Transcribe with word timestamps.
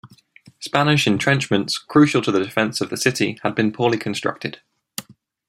Spanish 0.59 1.05
entrenchments, 1.05 1.77
crucial 1.77 2.23
to 2.23 2.31
the 2.31 2.43
defense 2.43 2.81
of 2.81 2.89
the 2.89 2.97
city, 2.97 3.37
had 3.43 3.53
been 3.53 3.71
poorly 3.71 3.99
constructed. 3.99 4.59